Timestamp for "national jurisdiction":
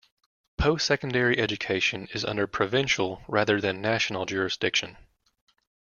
3.83-4.97